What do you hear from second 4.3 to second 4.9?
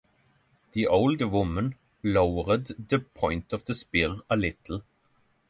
a little.